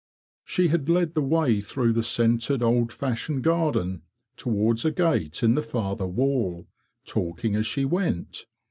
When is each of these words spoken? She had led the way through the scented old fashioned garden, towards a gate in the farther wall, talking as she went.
She 0.43 0.69
had 0.69 0.89
led 0.89 1.13
the 1.13 1.21
way 1.21 1.61
through 1.61 1.93
the 1.93 2.01
scented 2.01 2.63
old 2.63 2.91
fashioned 2.91 3.43
garden, 3.43 4.01
towards 4.35 4.83
a 4.83 4.89
gate 4.89 5.43
in 5.43 5.53
the 5.53 5.61
farther 5.61 6.07
wall, 6.07 6.67
talking 7.05 7.55
as 7.55 7.67
she 7.67 7.85
went. 7.85 8.47